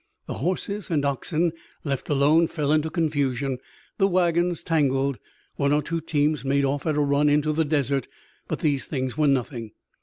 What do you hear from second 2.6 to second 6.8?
into confusion, the wagons tangled. One or two teams made